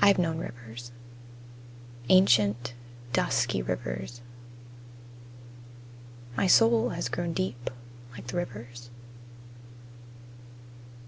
I've 0.00 0.18
known 0.18 0.38
rivers: 0.38 0.90
Ancient, 2.08 2.74
dusky 3.12 3.62
rivers. 3.62 4.20
My 6.36 6.48
soul 6.48 6.88
has 6.88 7.08
grown 7.08 7.32
deep 7.32 7.70
like 8.14 8.26
the 8.26 8.36
rivers. 8.38 8.90